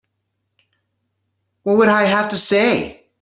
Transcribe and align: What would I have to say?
What 1.63 1.77
would 1.77 1.89
I 1.89 2.05
have 2.05 2.31
to 2.31 2.37
say? 2.39 3.05